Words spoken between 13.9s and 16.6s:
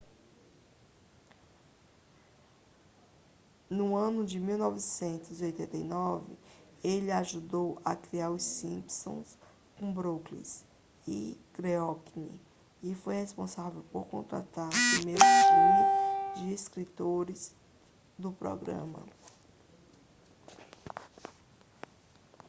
por contratar o primeiro time de